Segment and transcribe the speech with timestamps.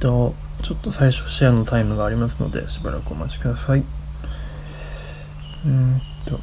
[0.00, 3.84] と、ちょっと最初シェアのタイムがありますので、しばらくお待ちください。
[5.64, 6.38] うんと。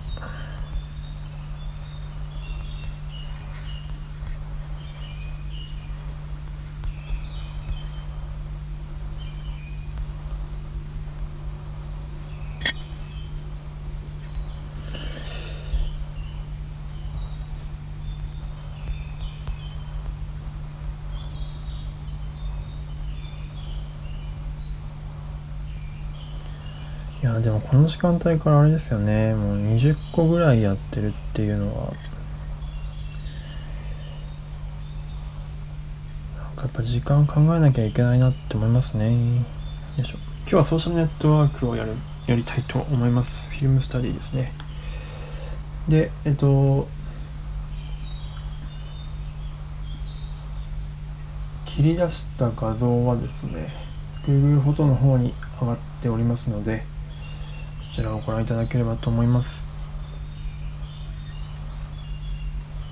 [27.23, 29.35] いやでもこの時間帯からあれですよね。
[29.35, 31.91] もう20個ぐらいやってるっていうのは。
[36.37, 39.11] なんかやっぱ時間考えなきゃいけないなって思いますね。
[39.11, 39.43] よ
[40.01, 40.17] いしょ。
[40.43, 41.91] 今日はソーシャルネットワークをやる
[42.27, 43.49] やりたいと思います。
[43.49, 44.53] フィルムスタディですね。
[45.89, 46.87] でえっと
[51.65, 53.67] 切り出した画像はですね
[54.25, 56.92] Google フォトの方に上がっておりますので
[57.93, 59.63] ちらをご覧いただければと思います。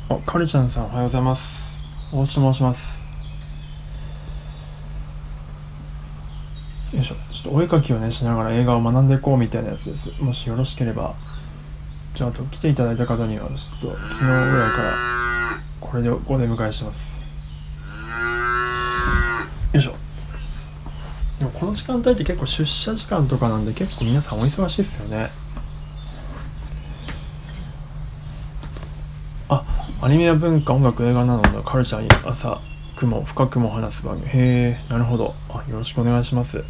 [0.09, 1.75] あカルちゃんさんおはようございます。
[2.13, 3.03] 大下申します。
[6.93, 7.15] よいしょ。
[7.33, 10.11] ちょっとお絵描きをねしながら映画を学んでいこうみたいなやつです。
[10.21, 11.15] もしよろしければ
[12.13, 14.97] じゃあと来ていただいた方にはちょっと昨日ぐらいから
[15.79, 17.19] これでご出迎えします
[19.73, 19.93] よいしょ
[21.39, 25.29] でもこの時間帯って結構出社時間とかなんで結構皆さんお忙しいですよね。
[29.47, 29.63] あ
[30.01, 32.59] アニメや文化音楽映画などのカルチャーに朝
[32.95, 34.27] 雲深くも話す番組。
[34.27, 35.35] へえなるほど。
[35.49, 36.57] あよろしくお願いします。
[36.57, 36.65] フ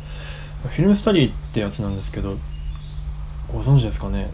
[0.67, 2.35] ィルムスタディってやつなんですけど
[3.47, 4.29] ご存知ですかね、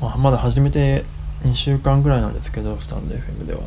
[0.00, 1.04] まあ、まだ始めて
[1.44, 3.60] 2週間ぐらいなんですけどスタンド FM では。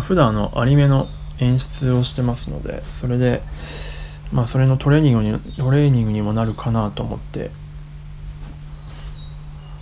[0.00, 3.42] 普段のアニメの演出をしてますのでそれで
[4.32, 7.50] まあそれのトレーニングにトレーニングにもなるかなと思って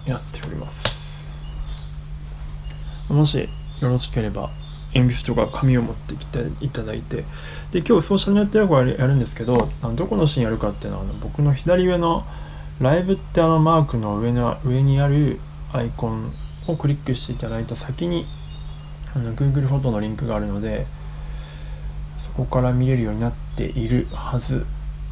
[0.06, 1.26] やっております。
[3.08, 3.48] もし
[3.80, 4.50] よろしければ
[4.94, 7.24] 鉛筆とか紙を持ってきていただいて
[7.70, 12.24] で今日ソーシャルネットワークやるんですけどあのどこのシーンやるかっていうのはあの僕の左上の
[12.80, 15.38] ライブってあのマークの上の上にある
[15.72, 16.32] アイコン
[16.66, 18.26] をクリックしていただいた先に
[19.16, 20.86] あの Google フォトのリンクがあるので
[22.26, 24.66] そこから見れるようになっているはず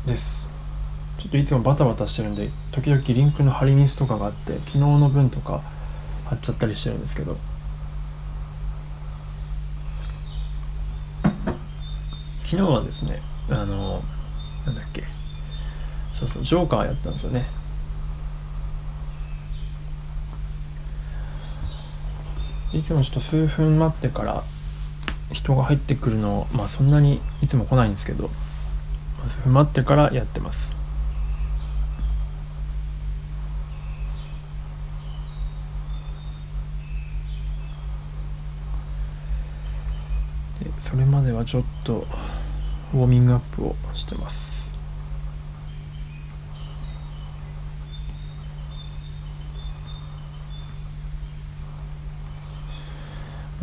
[0.07, 0.45] です。
[1.19, 5.63] ちょっといつもバタバタしてるんで時々リンクの貼りミスとかがあって昨日の分とか
[6.27, 7.39] 貼っちゃったりしてるんですけど。
[12.45, 14.03] 昨日はですねあの
[14.67, 15.05] なんだっけ。
[16.15, 17.47] そうそうジョーカーやったんですよね。
[22.75, 24.43] いつもちょっと数分待ってから
[25.33, 28.31] 人が入ってくるのまあそんなにいつも来ないんですけど、
[29.29, 30.71] 数分待ってからやってます。
[40.61, 42.07] でそれまではちょっと
[42.93, 44.54] ウォーミングアップをしてます。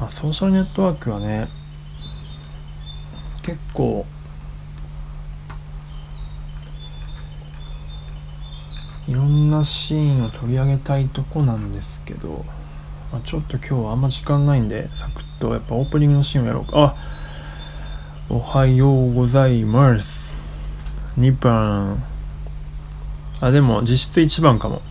[0.02, 1.48] まあ、ソーシャルネットワークはね
[3.44, 4.04] 結構
[9.08, 12.44] いろんなシーンを取り上げたいとこなんですけど、
[13.12, 16.66] まあ、ちょっと今日はあんま時間ないんでサクッとやっぱオープニングのシーンをやろう。
[16.66, 16.96] かあ
[18.28, 20.42] おはようございます。
[21.20, 22.04] 2番
[23.40, 24.82] あでも実質1番かも。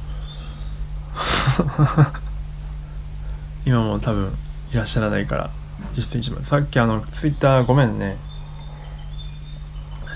[3.67, 4.33] 今も多分
[4.73, 5.51] いらっしゃらないから
[5.97, 8.17] 実質一番さっきあのツイッターごめんね。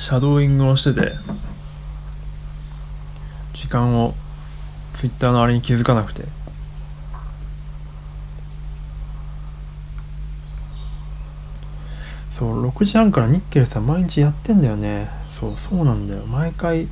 [0.01, 1.13] シャドーイングをしてて
[3.55, 4.15] 時間を
[4.93, 6.25] ツイッターのあれに気づかなくて。
[12.31, 15.09] そう6時半からニッケルさん毎日やってんだよね。
[15.31, 16.23] そうそうなんだよ。
[16.27, 16.89] 毎回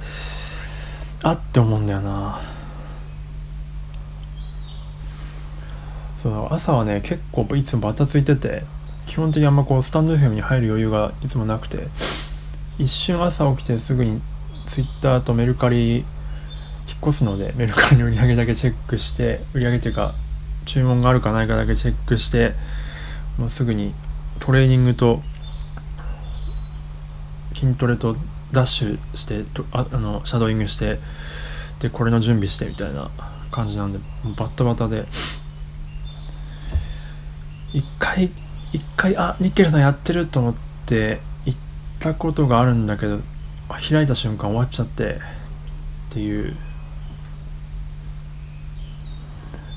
[1.23, 2.41] あって思うんだよな。
[6.23, 8.63] そう朝はね結構いつもバタついてて
[9.07, 11.89] 基本的にあんまこうスタンド FM に入る余裕がいつもなくて
[12.79, 14.21] 一瞬朝起きてすぐに
[14.67, 16.05] Twitter とメルカリ引っ
[17.03, 20.15] 越すのでメルカリの売り上げだけチェックして売り上げっていうか
[20.67, 22.53] 注文があるかないかだけチェックして
[23.39, 23.93] もうすぐに
[24.39, 25.23] トレーニングと
[27.55, 28.17] 筋トレと
[28.53, 30.99] ダッシュしてとああのシャドーイングして
[31.81, 33.11] でこれの準備してみたいな
[33.51, 33.99] 感じなんで
[34.37, 35.07] バッタバタで
[37.73, 38.31] 一回
[38.73, 40.55] 一回あニッケルさんやってると思っ
[40.87, 41.59] て行っ
[41.99, 43.21] たことがあるんだけど
[43.69, 45.19] 開いた瞬間終わっちゃってっ
[46.11, 46.55] ていう。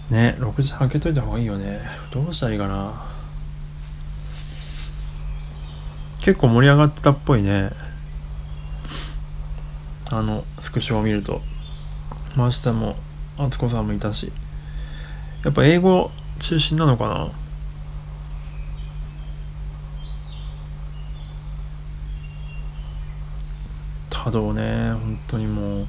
[0.09, 1.81] ね6時開けといた方がいいよね。
[2.11, 2.93] どうしたらいいかな。
[6.21, 7.71] 結構盛り上がってたっぽいね。
[10.07, 11.41] あのスクショを見ると。
[12.35, 12.95] 真下も
[13.37, 14.31] 敦子さんもいたし。
[15.43, 17.44] やっぱ英語中心なのかな。
[24.25, 25.85] 多動ね本当にもう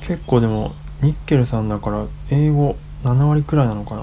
[0.00, 4.02] 結構でもニッケルさんだから英語7割くらいなのかな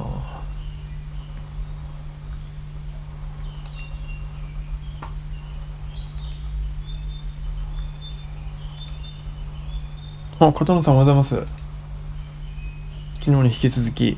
[10.47, 11.53] あ、片野さんおはようございます。
[13.19, 14.17] 昨日に引き続き。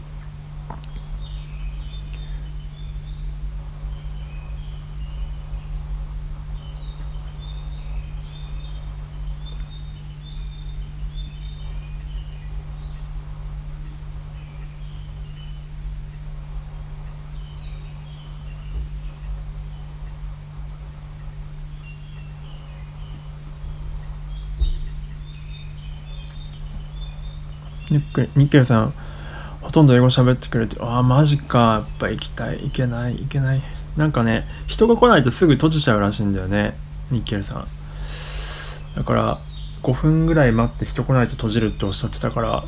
[27.91, 28.93] ニッケルさん、
[29.61, 33.61] ほとんど英語喋ってくれて、ああ、マジか、やっぱ行きたい、行けない、行けない。
[33.97, 36.77] なんかね、人が来ないとすぐ閉じちゃうらしいんだよね、
[37.11, 37.67] ニッケルさん。
[38.95, 39.37] だから、
[39.83, 42.63] 5分ぐらい待って人来ないと閉じるっておっしゃってたから、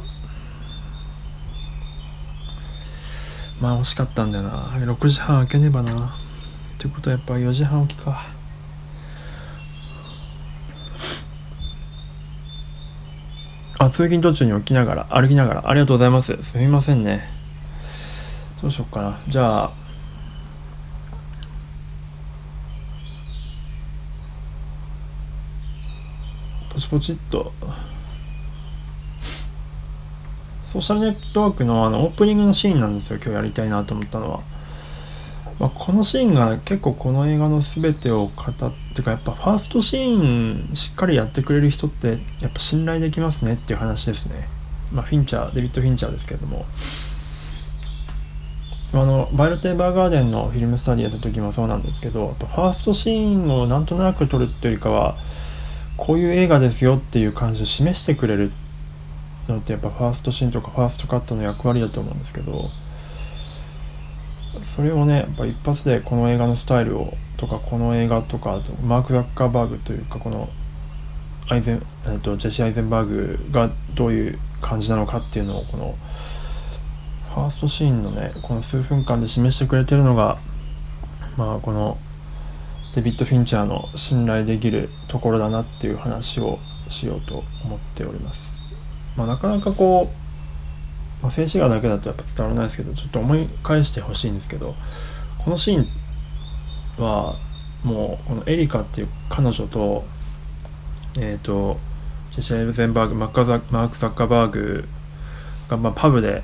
[3.62, 4.50] まあ惜しかったんだよな。
[4.74, 5.92] 6時半開けねばな。
[5.94, 5.96] っ
[6.78, 8.26] てことはやっぱ4時半起きか。
[13.86, 16.38] あ、通勤途中に起きながら、歩きながら、ありがとうございます。
[16.44, 17.28] すみませんね。
[18.62, 19.20] どうしようかな。
[19.28, 19.72] じゃあ、
[26.74, 27.52] ポチポチっと、
[30.68, 34.53] ソーシャルネットワークのあのオープニングのシーンなんですよ、今日やりたいなと思ったのは。
[35.60, 44.48] まあ、このシーンが結構この映画の全てを語ってかやっぱファーストシーンしっかりやってくれる人ってやっぱ信頼できますねっていう話ですね。
[44.92, 46.66] まあ、フィンチャー、デビッド・フィンチャーですけども。
[48.94, 55.16] あの、バイルテーバーガーデンのフィルムスタディやった時もそうなんですけど、やっぱファーストシーンをなんとなく撮るっていうよりかは、
[55.98, 58.52] こういう映画ですよっていう感じを示してくれる
[59.48, 62.70] のってやっぱファーストシーンとかファーストカットの役割だと思うんですけど、
[64.76, 70.50] それをねやっぱ一発でこの映画のスタイルをとかこの映画とかマーク・ザッカーバーグというかこの
[71.50, 75.96] アイゼン、えー、とジェシー・アイゼンバーグがどういう感じなのかっていうのをこの
[77.34, 80.38] ファーストシーンのねこの数分間で示してくれてるのが
[81.38, 81.98] まあこの
[82.96, 86.60] デビッド・フィンチャーの信頼できるところだなっていう話を
[86.90, 88.54] しようと思っております。
[89.18, 90.23] まあ、なかなかこう
[91.24, 94.76] まあ、静止画だけだとやっぱ伝わらないですけどちょっと思い返してほしいんですけど
[95.44, 95.88] このシーン
[97.02, 97.36] は
[97.84, 100.04] もうこのエリカっていう彼女と
[101.16, 101.80] えっ、ー、と
[102.32, 104.86] ジェシャ・エルゼンバーグマッカザマーク・ザッカーバーグ
[105.70, 106.44] が、まあ、パブで、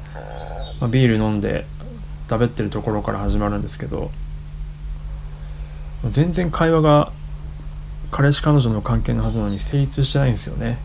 [0.79, 1.65] まあ、ビール飲んで
[2.29, 4.11] 食べってるところから始まるんですけど
[6.11, 7.11] 全然会話が
[8.11, 10.79] 彼氏彼女の関係のはずなのに成立してないんですよね。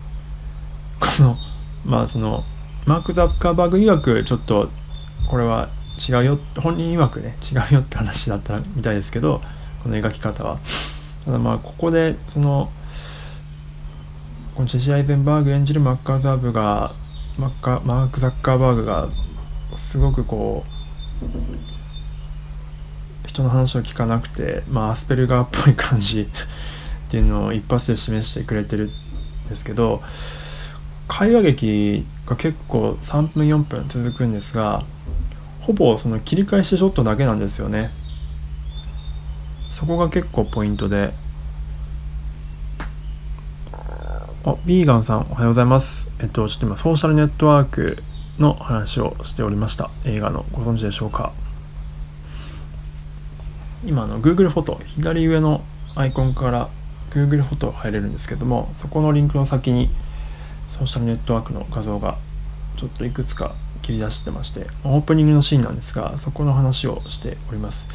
[1.00, 1.36] この
[1.84, 2.44] まあその
[2.86, 4.70] マーク・ザッカーバーグ曰くちょっと
[5.28, 5.68] これは
[6.06, 9.40] 違うよ本人曰くね違うよって話だったみたいですけど
[9.82, 10.58] この描き方は。
[11.24, 12.70] ただまあここでその
[14.54, 16.92] このジェシー・アイゼンバーグ演じるマッカーザーブが
[17.38, 19.08] マッカマーク・ザッカーバーグが
[19.78, 20.64] すごくこ
[21.24, 26.26] う人の話を聞かなくて、まあ、アスペルガーっぽい感じっ
[27.10, 28.90] ていうのを一発で示してくれてる
[29.46, 30.02] んですけど
[31.08, 34.84] 会話劇が結構3分4分続くんですが
[35.60, 37.90] ほぼその切り返しショットだけなんですよね。
[39.72, 41.12] そこが結構ポイントで。
[44.46, 46.06] あビーガンさんおはようございます。
[46.20, 48.02] えっとちょっと今ソーシャルネットワーク
[48.38, 49.90] の話をしておりました。
[50.04, 51.32] 映画のご存知でしょうか。
[53.86, 55.62] 今の Google フォト左上の
[55.94, 56.68] アイコンから
[57.10, 59.90] Google フォト入れるんですけどもそこのリンクの先に
[60.78, 62.16] ソーシャルネットワークの画像が
[62.76, 67.86] ちょっといくつか切り出してましてオープニングのシーンなんですがそこの話をしております。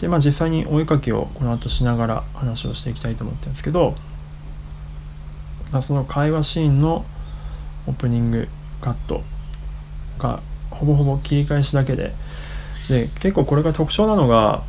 [0.00, 3.96] でまあ実際にお絵かきをこの後しながら話をしていきたいと思ってるんですけど、
[5.72, 7.04] まあ、その会話シーンの
[7.86, 8.48] オープニング
[8.80, 9.22] カット
[10.18, 12.14] がほぼほぼ切り返しだけで
[12.88, 14.62] で結構これが特徴なのが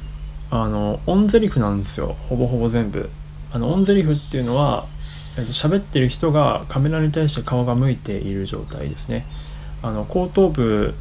[0.52, 2.16] あのオンゼリフなんですよ。
[2.28, 3.10] ほぼほぼ全部。
[3.52, 4.88] あのオンゼリフっていうのは、
[5.40, 9.26] えっと喋ってる人がカメラに対して顔が向いている状態ですね。
[9.82, 10.94] あの後頭部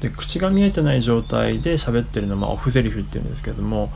[0.00, 3.90] で口が見えてない状態で喋ってるのは、オフゼリフっていうんですけども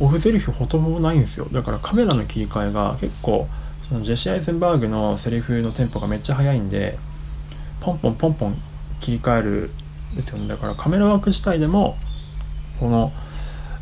[0.00, 1.46] オフゼリフほとんどないんですよ。
[1.52, 3.48] だからカメラの切り替えが結構
[3.88, 6.98] そのジェシー・アイゼンバーグのセリフのテンポがめっちゃ速いんで
[7.80, 8.62] ポンポンポンポン
[9.00, 9.70] 切り替える
[10.14, 10.48] んですよね。
[10.48, 11.96] だからカメラワーク自体でも
[12.80, 13.12] この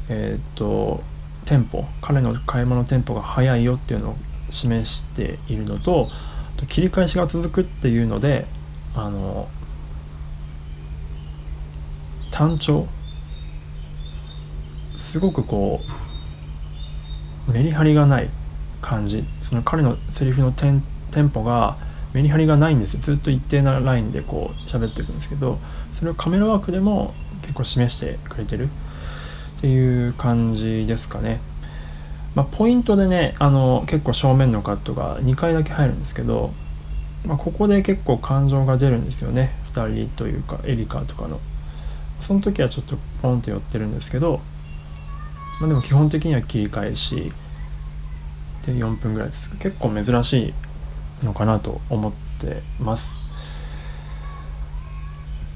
[0.08, 1.02] えっ、と
[1.44, 4.16] テンポ彼の買い物テンポが速いよっていうのを
[4.50, 6.08] 示しているのと
[6.68, 8.46] 切り返しが続くっていうので
[8.94, 9.48] あの
[12.30, 12.86] 単調
[14.98, 15.80] すごくこ
[17.48, 18.28] うメリハリがない
[18.80, 21.76] 感じその彼のセリフのテンテンポが
[22.12, 25.58] メリハリがないんですよずっと一定なラインでこう喋っていくんですけど
[25.98, 28.68] それをカメラワークでも結構示してくれてる
[29.58, 31.40] っていう感じですかね。
[32.34, 36.52] まあ、ポイントでねあの結構正面のカットが2回だけ入るんですけど、
[37.26, 39.50] まあ、ここで結構感情が出るんですよね。
[39.74, 41.40] 2人というかエリカとかの。
[42.20, 44.40] その時はちょっとポンって寄ってるんですけど、
[45.60, 47.32] まあ、でも基本的には切り返し
[48.66, 49.50] で4分ぐらいです。
[49.58, 50.54] 結構珍し
[51.22, 53.08] いのかなと思ってます。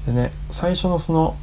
[0.05, 1.35] でね最初のその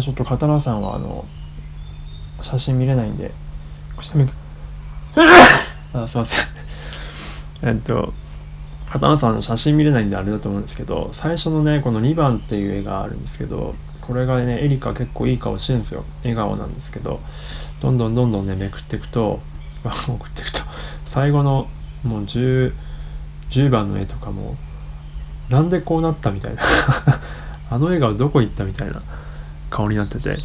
[0.00, 1.24] ちょっと刀さんはあの
[2.44, 3.32] 写真見れないんで。
[4.00, 4.28] 下見
[5.94, 6.46] あすいません。
[7.62, 8.12] えっと
[8.92, 16.04] 刀さんの写真見れないんであれだと思うんですけど最初のねこの2番っていう絵があるんですけどこれがねエリカ結構いい顔してるんですよ。
[16.22, 17.20] 笑顔なんですけど
[17.80, 19.40] どんどんどんどんねめくっていくと
[19.82, 20.60] 送っていくと
[21.12, 21.68] 最後の
[22.04, 22.72] もう 10,
[23.50, 24.56] 10番の絵とかも
[25.48, 26.62] なんでこうなったみたいな。
[27.70, 29.00] あの笑顔どこ行ったみたいな
[29.70, 30.38] 顔になってて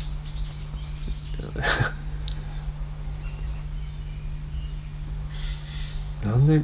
[6.25, 6.62] なんで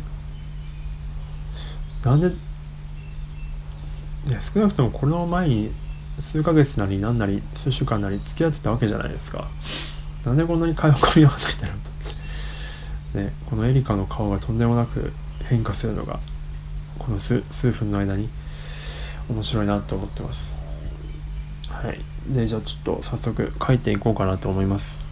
[2.04, 2.28] なんで
[4.28, 5.72] いや少なくともこの前に
[6.20, 9.48] 数ヶ月なり何なり数週間なり付き合ってたわけじゃないですか。
[10.26, 11.78] なんでこんなに会話がみ合わないんだろう
[13.14, 15.14] とねこのエリカの顔がとんでもなく
[15.48, 16.20] 変化するのが
[16.98, 18.30] この数数分の間に
[19.30, 20.54] 面白いなと思ってます。
[21.70, 22.00] はい。
[22.34, 25.05] でじゃあちょっと早速書いていこうかなと思います。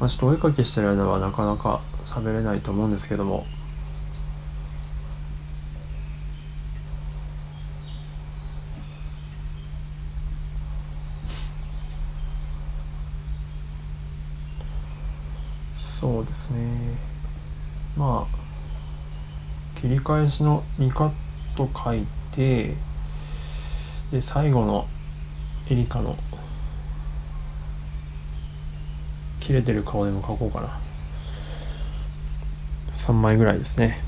[0.00, 3.44] まあ、ちょっとお絵かきしてる間はなかなか喋れないと思うんですけども。
[16.00, 16.96] そうですね。
[17.94, 21.10] まあ切り返しの2カッ
[21.56, 22.74] ト書いて
[24.10, 24.86] で最後の
[25.68, 26.16] エリカの
[29.50, 30.80] 切れてる顔でも描こうかな。
[32.98, 34.00] 3枚ぐらいですね。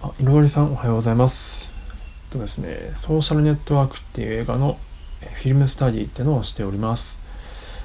[0.00, 1.68] あ、いろどりさんおはようございます。
[2.30, 4.78] とですね、ソーシャルネットワークっていう映画の
[5.20, 7.17] フィルムスタディっていうのをしております。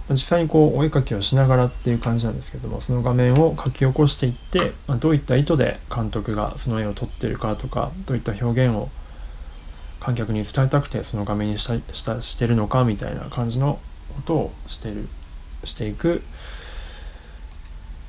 [0.09, 8.89] 実際にこうお絵かきをしながらっていう感じなんですけども、その画面を書き起こしていって、まあどういった意図で監督がその絵を撮ってるかとか、どういった表現を
[9.99, 13.79] 観客に伝えたくてその画面にしたしたしてるのかみたいな感じの
[14.15, 15.07] ことをしてる
[15.63, 16.21] していく、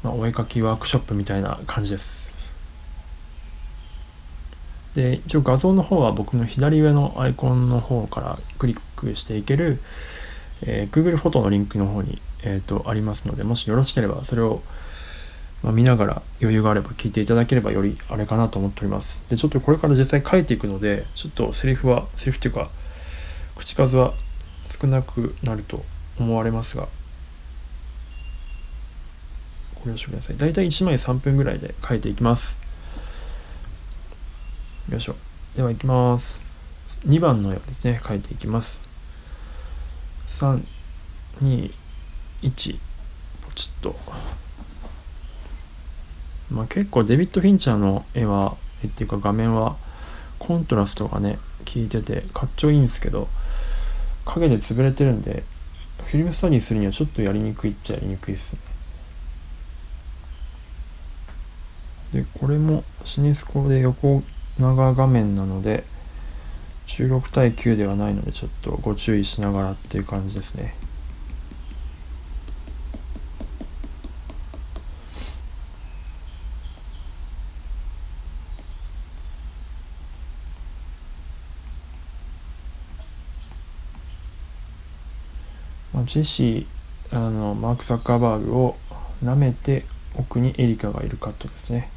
[0.03, 2.25] まあ、お絵かきワークショップみたいな感じです。
[4.97, 9.81] で一応画像の方は僕の左上のアイコンの方からクリックしていける、
[10.64, 14.62] えー、Google フォトのリンクの方に、えーと、ありますのでもしよろしければそれを、
[15.62, 22.68] まあ、見ながら余裕があれば聞いていただければよりあれかなと思っておりますでちょっとこれから実際書いていくのでちょっとセリフはセリフっていうか
[23.56, 24.14] 口数は
[24.80, 25.83] 少なくなると
[26.18, 26.88] 思われますが
[29.85, 32.64] ご了承ください大体1枚3分ぐらいで書いていきます
[34.90, 35.16] よいしょ。
[35.56, 36.42] では行きます。
[37.06, 38.84] 2番の絵をですね、書いていきます。
[40.38, 40.64] 3、
[41.41, 41.73] 2、
[42.43, 42.79] 1、
[43.47, 43.95] ポチッと。
[46.50, 49.76] まあ結構デビッド・フィンチャーの絵は、絵っていうか画面は
[50.38, 51.38] コントラストがね、
[51.73, 53.29] 効いててかっちょいいんですけど、
[54.25, 55.45] 影で潰れてるんで、
[56.07, 58.59] フィルムスタディするにはちょっとやりにくいっちゃやりにくいですね。
[62.12, 64.23] で、これもシネスコで横
[64.59, 65.85] 長画面なので
[66.87, 70.75] 16対9ではないのでちょっとご注意しながらっていう感じですね。
[85.93, 88.76] まあ、ジェシーあのマーク・ザッカーバーグを
[89.23, 89.85] 舐めて
[90.17, 91.88] 奥にエリカがいるカットですね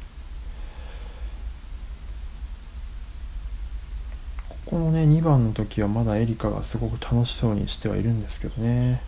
[4.48, 9.00] ここのね2番の時はまだエリカがすごく楽しそうにしてはいるんですけどね。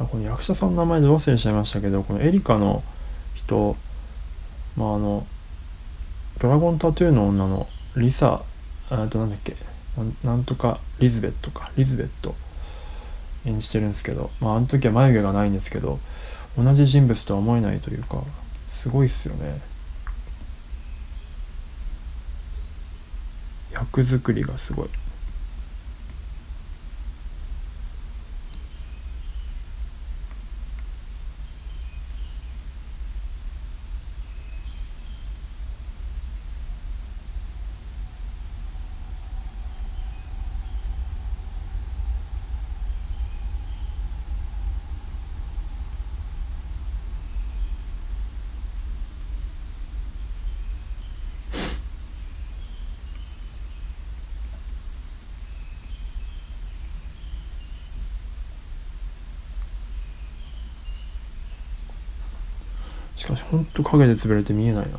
[0.00, 2.84] あこの役者さんの名前ど忘れちゃいましたけどこのエリカの
[3.34, 3.76] 人
[4.76, 5.26] まああの
[6.38, 8.42] ドラゴンタトゥーの女のリサ
[8.90, 9.56] あとなんだっけ
[10.22, 12.34] なんとかリズベットかリズベット。
[13.44, 15.98] 演じてるんですけどまああの時は眉毛がないんですけど
[16.56, 18.22] 同じ人物とは思えないというか。
[18.82, 19.60] すごいっすよね。
[23.72, 24.88] 役作りがすごい。
[63.78, 64.98] と影で潰れて見えないな。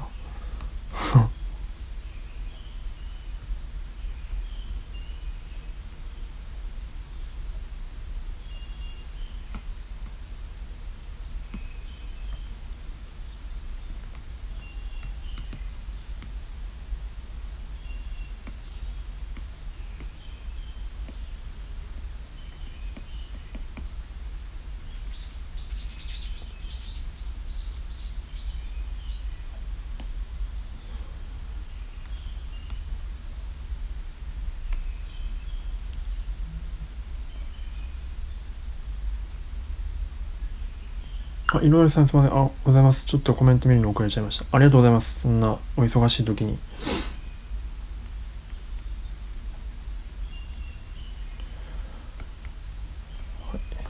[41.51, 42.37] あ、いろいろさんすみません。
[42.37, 43.05] あ、ございます。
[43.05, 44.45] ちょっとコメント見るの遅れちゃいました。
[44.51, 45.21] ありがとうございます。
[45.21, 46.59] そんなお忙しい時に。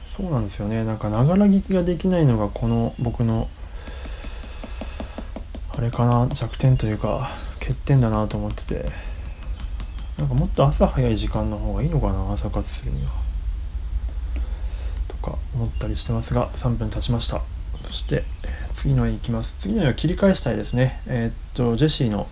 [0.06, 0.84] そうなんですよね。
[0.84, 3.48] なんか、ながら聞きができないのが、この僕の、
[5.76, 8.90] あれかな、弱点というか、欠点だなと思ってて、
[10.18, 13.19] なんかもっと朝早い時間の方がいいのかな、朝活するには。
[15.60, 17.42] 思ったりしてますが3分経ちました。
[17.84, 18.24] そして
[18.74, 19.56] 次の絵いきます。
[19.60, 21.02] 次の絵は切り返したいですね。
[21.06, 22.26] えー、っとジェシーの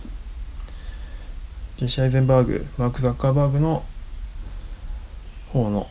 [1.77, 3.85] ジェシー・アイゼンバーグマーク・ザッカーバーグの
[5.53, 5.88] 方の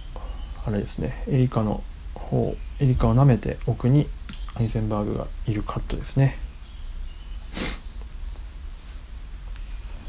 [0.65, 1.23] あれですね。
[1.27, 1.83] エリカの
[2.15, 4.07] 方エリカを舐めて奥に
[4.55, 6.39] アイゼンバーグがいるカットですね。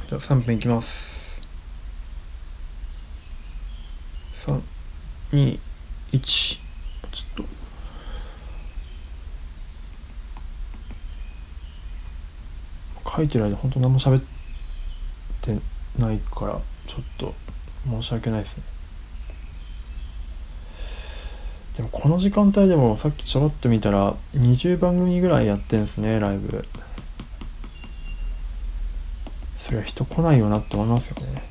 [0.08, 1.42] じゃあ3分いきます。
[4.34, 4.62] 3
[5.32, 5.58] 2
[6.12, 6.67] 1
[7.12, 7.58] ちょっと。
[13.16, 14.22] 書いてる間本当何も喋っ
[15.40, 15.58] て
[15.98, 17.34] ないからちょっと
[17.90, 18.62] 申し訳ないですね。
[21.76, 26.64] でもこの時間帯でもさっきちょろっと見たら20番組ぐらいやってんすねライブ。
[29.60, 31.42] それは人来ないよなって思いますよね。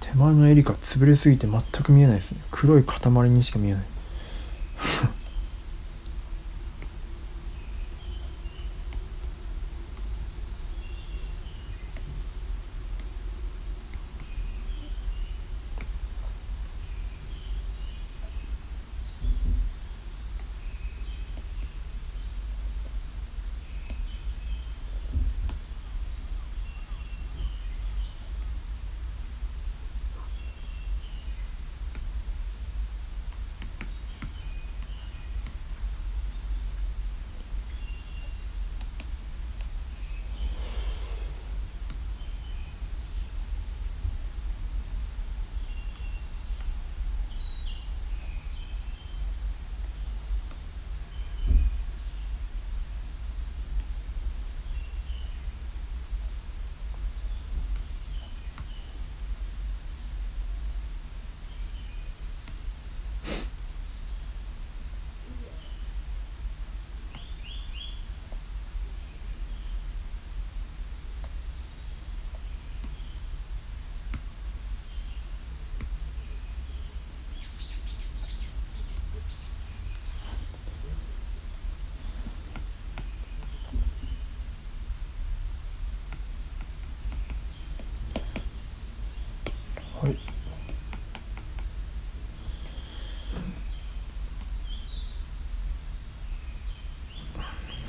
[0.00, 2.40] 手前のエリカ潰れすぎて全く見えないですね。
[2.50, 3.82] 黒い塊にしか見えない。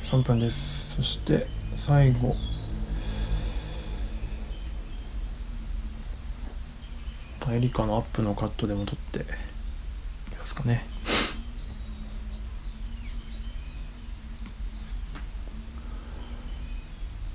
[0.09, 0.95] 3分です。
[0.95, 1.45] そして
[1.75, 2.35] 最後。
[7.39, 9.21] パエリカのアップのカットでも撮ってい
[10.31, 10.83] きますかね。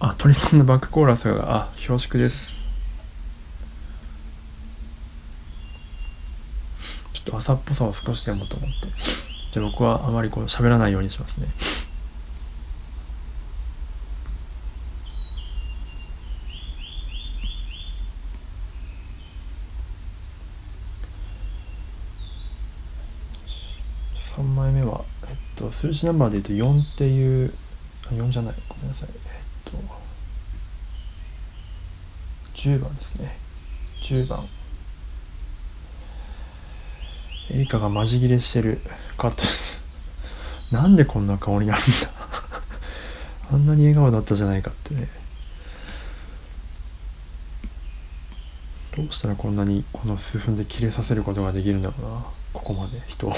[0.00, 2.52] あ鳥さんのバックコーラスがあ恐縮です。
[7.12, 8.74] ちょっと朝っぽさを少しでもと思って。
[9.52, 11.46] じゃあ僕はあまりこう喋らないようにしますね
[24.36, 27.52] 3枚目は、えっと、数字ナンバーで言うと4っていう
[28.06, 28.54] あ4じゃない。
[28.70, 29.08] ごめんなさい。
[29.12, 29.78] えっと
[32.54, 33.36] 10番ですね。
[34.02, 34.46] 10番。
[37.50, 38.80] エリカがマジ切れしてる。
[39.18, 39.42] カット。
[40.74, 42.10] なんでこんな顔になるんだ。
[43.52, 45.06] あんなに笑顔だったじゃないかってね。
[48.96, 52.24] どうしたらこんなにこの数分で切れさせることができるんだろうな。
[52.54, 53.34] ここまで人を。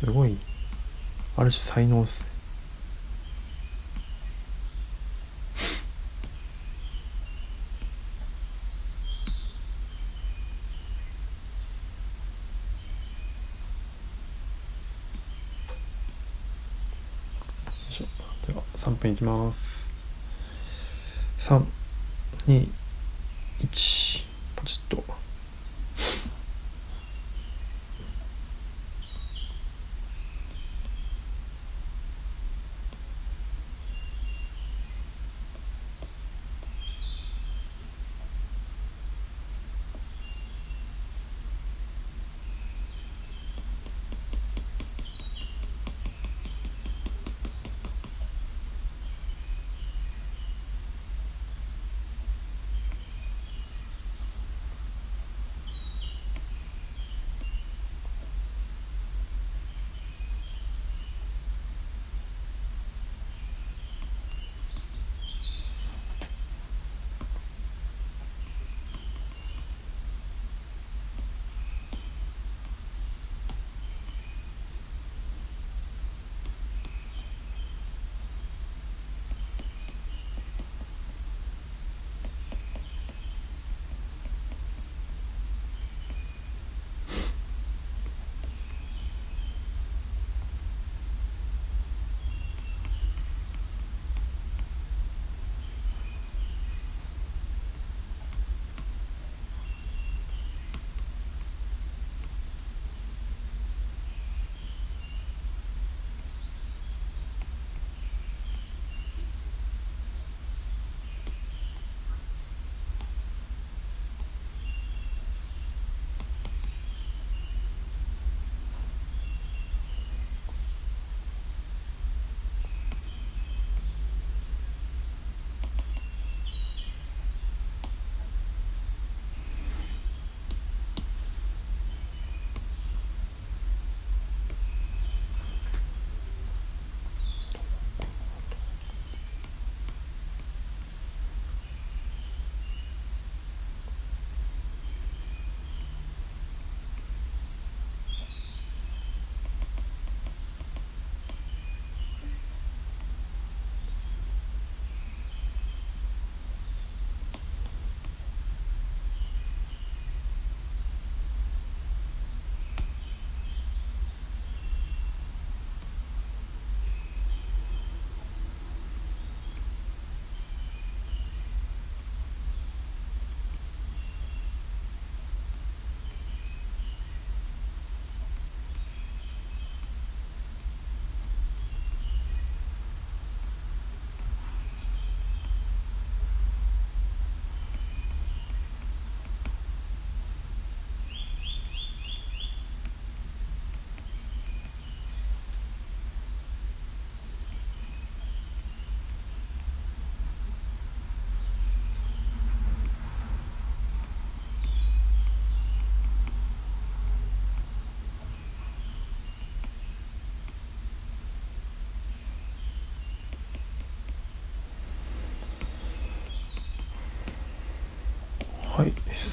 [0.00, 0.36] すごい。
[1.38, 2.26] ある種才能っすね。
[17.66, 18.06] よいしょ。
[18.46, 19.86] では3分いきます。
[21.38, 22.68] 321
[24.56, 25.25] ポチッと。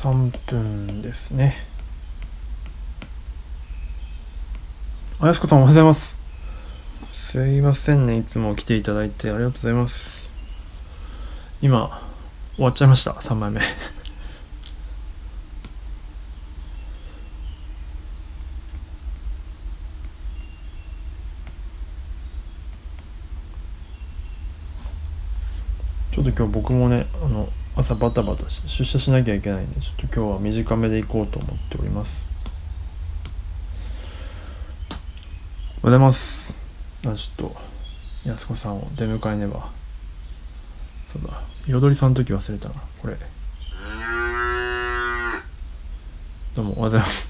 [0.04, 1.56] 3分ですね。
[5.22, 6.14] あやすこさんおはようございます。
[7.14, 8.18] すいませんね。
[8.18, 10.30] いつも来ていただいてありがとうございます。
[11.62, 12.02] 今
[12.58, 13.12] 終わっちゃいました。
[13.12, 13.62] 3枚目。
[26.12, 32.24] ちょっと今日僕もねあの朝バタバタして出社しなきゃいけないんでちょっと今日は短めで行こうと思っております。
[34.90, 34.98] おはよ
[35.82, 36.56] うございます。
[37.06, 37.56] あちょっと
[38.30, 39.70] やすこさんを出迎えねば。
[41.12, 43.18] そうだ彩りさんの時忘れたなこれ。
[46.56, 47.28] どうもおはようございます。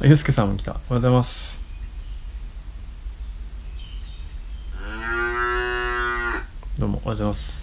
[0.00, 0.72] あゆうすけさんも来た。
[0.72, 1.58] おはようございます。
[6.78, 7.61] どうもおはようございます。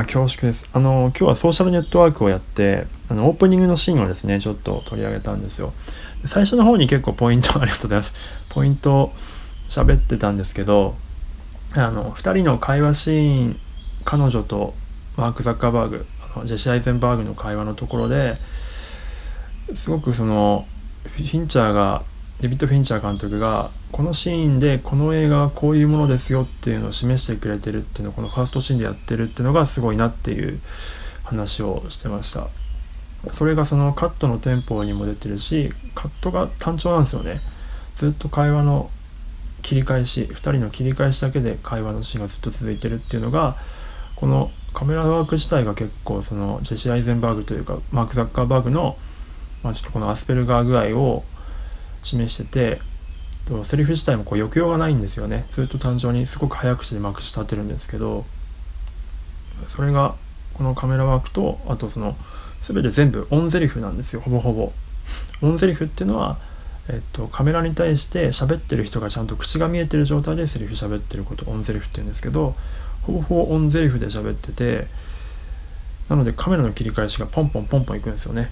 [0.00, 0.66] あ恐縮です。
[0.72, 5.72] あの今日はソーシャルネットワークをやってあのオープニングのシーンをですねちょっと取り上げたんですよ。
[6.24, 8.12] 最初の方に結構ポイント ありがとうございます。
[8.48, 9.12] ポイント
[9.68, 10.96] 喋ってたんですけど
[11.74, 13.60] あの2人の会話シーン
[14.04, 14.74] 彼女と
[15.16, 18.38] マーク・ザッカーバーグあのジェシー・アイゼンバーグの会話のところで
[19.74, 20.66] すごくその
[21.04, 22.02] フィンチャーが
[22.40, 30.58] デビッド・フィンチャー監督がこのシーンでこの映画はこういうものですよっていうのを示してくれてるっていうのをこのファーストシーンでやってるっていうのがすごいなっていう
[31.22, 32.48] 話をしてました。
[33.34, 37.40] それがそのカットのテンポにも出てるしカットが単調なんですよね。
[37.96, 38.90] ずっと会話の
[39.60, 43.56] 切り返し2人の切り返しだけで会話のシーンがずっと続いてるっていうのが
[44.16, 48.96] このカメラワーク自体が結構そのジェシー・アイゼンバーグというかマーク・ザッカーバーグの、
[49.62, 51.24] まあ、ちょっとこのアスペルガー具合を
[52.02, 52.80] 示してて
[53.64, 55.44] セリフ自体もこう抑揚がないんですよね。
[55.50, 58.24] ずっと単純にすごく早口でまくし立てるんですけど
[59.68, 60.14] それが
[60.54, 62.16] このカメラワークとあとその
[62.66, 64.20] 全て全部オンゼリフなんですよ。
[64.20, 64.72] ほぼほぼ。
[65.42, 66.38] オンゼリフっていうのは、
[66.88, 72.54] えっと、カメラに対して喋ってる人がちゃんと口が見えてる状態でセリフ喋ってることオンゼリフって言うんですけど
[73.02, 74.86] ほぼほぼオンゼリフで喋ってて
[76.08, 78.50] なのでカメラの切り返しがポンポンポンポンいくんですよね。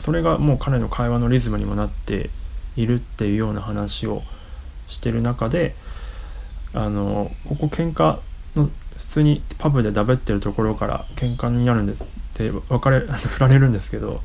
[0.00, 2.30] それがもう彼の会話のリズムにもなって
[2.76, 4.22] いるっていうような話を
[4.88, 5.74] してる中で
[6.74, 8.18] あのここ喧嘩
[8.56, 14.22] の普通にパブでだべってるところから喧嘩になるんですって別れ 振られるんですけど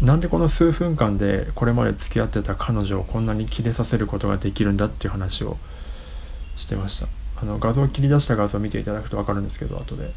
[0.00, 5.56] なんでこの数分間でこれまで付き合ってた彼女をこんなにキレさせることができるんだっていう話を
[6.56, 7.06] してました。
[7.40, 10.12] あの画像切り出した画像を見ていただくと分かるんですけど後で。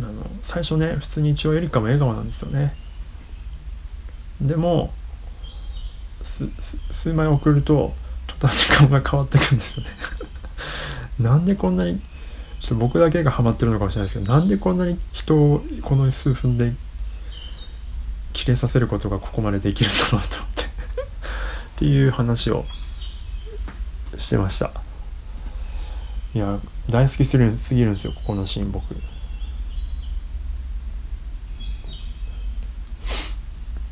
[0.00, 2.74] あの最初ね普通に一応エリカも笑顔なんですよね。
[4.40, 4.92] でも
[6.92, 7.94] 数枚送ると
[8.26, 9.90] 途端に顔が変わってくるんですよね。
[11.20, 12.00] なんでこんなに
[12.60, 16.72] ちょっと僕だけがハマってるのかもしれないですけどなんでこんなに人をこの数分で
[18.32, 20.66] 切れさせることがここまでできるんだろうと思ってっ
[21.76, 22.64] ていう話を
[24.16, 24.70] してました。
[26.34, 26.58] いや
[26.90, 27.50] 大好きすぎる
[27.90, 28.94] んですよここのシーン僕。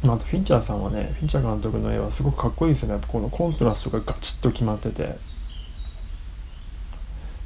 [0.03, 2.95] まあと、フィンチャーさんはねフィンチャー監督の絵はすごくかっこいいですよね。
[2.95, 5.17] やっぱこのコントラストがガチッと決まってて、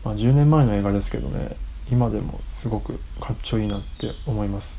[0.05, 1.57] まあ、10年前の映画ですけどね
[1.91, 4.77] 今でもすごくかっちょいいなって思います。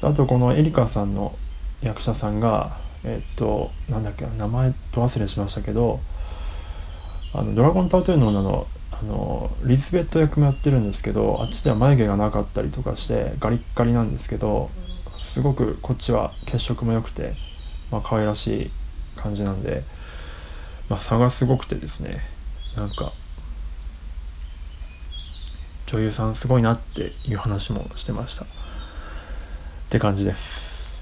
[0.00, 1.36] あとこのエリカさんの
[1.82, 6.00] 役者さんがえっとなんだっけ名前と忘れしましたけど
[7.34, 14.70] あのドラゴンタトゥーの女のあのリズベット役もやってるんですけどあっちでは眉毛がなかったりとかしてガリッガリなんですけど
[15.38, 17.32] すごくこっちは血色も良くて、
[17.92, 18.70] まあ可愛らしい
[19.14, 19.84] 感じなんで、
[20.88, 22.22] まあ、差がすごくてですね
[22.76, 23.12] なんか
[25.86, 28.46] 女優さんすごいなっていう話もしてました。
[28.46, 28.48] っ
[29.90, 31.00] て感じです。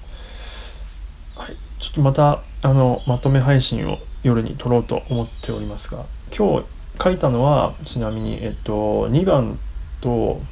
[1.34, 1.56] はい。
[1.78, 6.04] ちょっとまたあのまとめ配信を夜に撮ろうと思っておりますが
[6.36, 6.66] 今日
[7.02, 9.58] 書いたのはちなみにえっと2番
[10.02, 10.42] と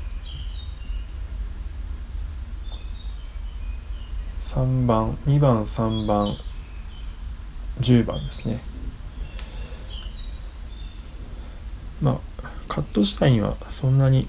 [4.54, 6.36] 3番2番3番
[7.80, 8.60] 10番ですね。
[12.00, 14.28] まあカット自体にはそんなに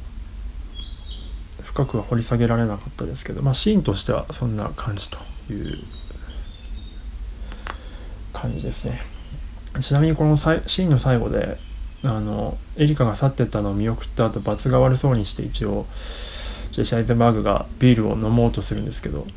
[1.62, 5.18] 深くは掘り下げられなかったですけどまあシーンとしてはそんな感じと
[5.52, 5.78] いう
[8.34, 9.04] 感じですね。
[9.80, 11.60] ちなみにこのシーンの最後で
[12.04, 15.86] あのエリカが去ってったのを見送った後罰が悪そうにして一応
[16.72, 19.28] ジェシャイゼンバーグがビールを飲もうとするんですけど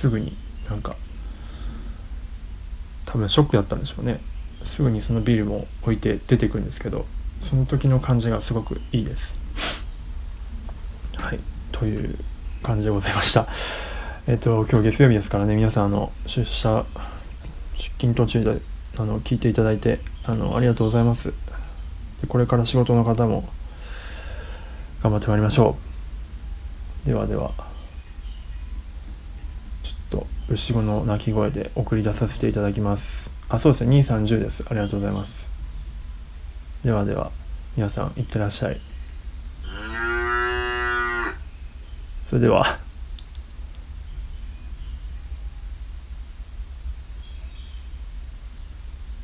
[0.00, 0.36] すぐに
[0.68, 0.96] なんか
[3.06, 4.20] 多分ショックだったんでしょうね。
[4.64, 7.06] すぐにそのビールも置いて出てくるんですけど
[7.48, 9.34] その時の感じがすごくいいです。
[11.16, 11.38] はい。
[11.72, 12.16] という
[12.62, 13.46] 感じでございました。
[14.26, 15.54] えっと今日月曜日ですからね。
[15.56, 16.84] 皆さんあの出社
[17.78, 18.60] 出勤途中で
[18.98, 21.32] あの聞いていただいてあのありがとうございます。
[22.20, 23.48] でこれから仕事の方も
[25.02, 25.76] 頑張ってまいりましょ
[27.04, 27.06] う。
[27.06, 27.75] ではでは。
[30.10, 33.30] と牛語の鳴き声で送り出させていただきます。
[33.48, 34.00] あそうですね。
[34.00, 34.64] 230です。
[34.68, 35.46] ありがとうございます。
[36.82, 37.30] ではでは
[37.76, 38.80] 皆さんいってらっしゃい。
[42.28, 42.85] それでは。